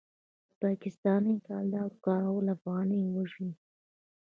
د 0.51 0.53
پاکستانۍ 0.63 1.35
کلدارو 1.47 2.01
کارول 2.05 2.45
افغانۍ 2.57 3.01
وژني. 3.07 3.53